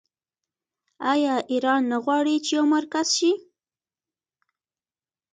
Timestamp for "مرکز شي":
2.75-3.31